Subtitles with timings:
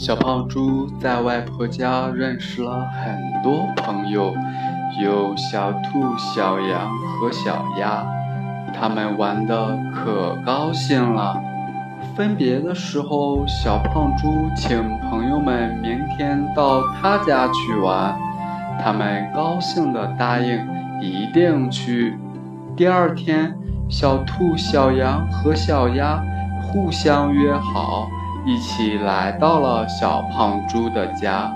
[0.00, 4.34] 小胖猪在外婆家认识了很多朋友，
[4.98, 8.02] 有小兔、小羊和小鸭，
[8.72, 11.38] 他们玩的可高兴了。
[12.16, 18.18] 分别的时候，小胖猪请朋友们明天到他家去玩，
[18.82, 20.66] 他们高兴的答应
[21.02, 22.18] 一定去。
[22.74, 23.54] 第二天，
[23.90, 26.24] 小兔、小羊和小鸭
[26.62, 28.08] 互相约好，
[28.46, 31.52] 一起来到了小胖猪的家。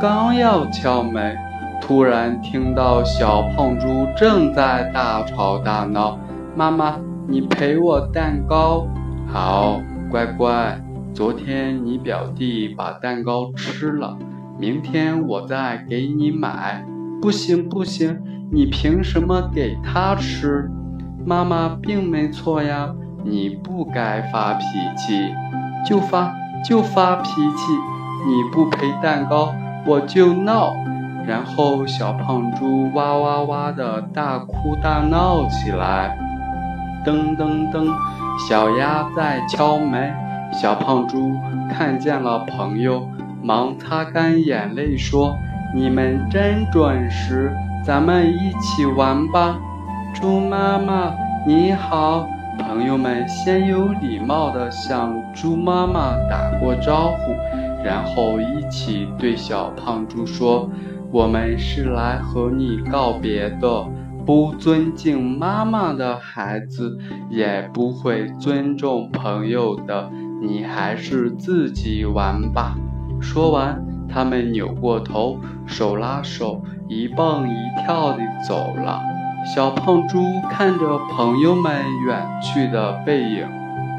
[0.00, 1.36] 刚要敲门，
[1.80, 6.18] 突然听到小胖猪正在大吵大闹
[6.56, 6.98] ：“妈妈，
[7.28, 8.86] 你陪我蛋糕。
[9.32, 10.80] ”“好，乖乖。
[11.12, 14.16] 昨天你表弟把蛋糕吃了，
[14.58, 16.84] 明天我再给你买。
[17.22, 18.20] ”“不行，不行。”
[18.52, 20.70] 你凭什么给他吃？
[21.24, 24.64] 妈妈并没错呀，你不该发脾
[24.96, 25.32] 气，
[25.84, 27.72] 就发就发脾气。
[28.26, 29.54] 你不陪蛋糕，
[29.84, 30.72] 我就闹。
[31.26, 36.18] 然后小胖猪哇哇哇的大哭大闹起来。
[37.04, 37.88] 噔噔噔，
[38.48, 40.14] 小鸭在敲门。
[40.52, 41.32] 小胖猪
[41.70, 43.08] 看见了朋友，
[43.42, 45.36] 忙擦干眼泪说
[45.74, 47.52] ：“你们真准时。”
[47.84, 49.56] 咱们一起玩吧，
[50.14, 51.12] 猪妈妈
[51.46, 52.26] 你好！
[52.58, 57.32] 朋友们先有礼貌地向猪妈妈打过招呼，
[57.84, 60.70] 然后一起对小胖猪说
[61.12, 63.86] ：“我们是来和你告别的。
[64.26, 70.10] 不尊敬妈妈的孩子，也不会尊重朋友的。
[70.42, 72.76] 你还是自己玩吧。”
[73.20, 73.84] 说完。
[74.06, 79.00] 他们扭过头，手拉手，一蹦一跳地走了。
[79.44, 83.46] 小胖猪看着朋友们远去的背影，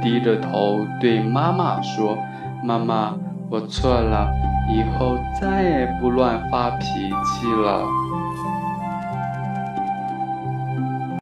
[0.01, 2.17] 低着头对妈妈说
[2.65, 3.13] ：“妈妈，
[3.49, 4.27] 我错了，
[4.69, 6.85] 以后再也不乱发脾
[7.23, 7.83] 气了。”